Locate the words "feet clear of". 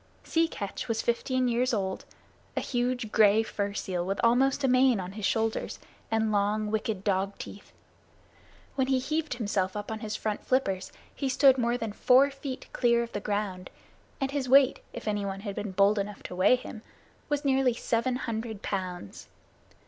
12.31-13.11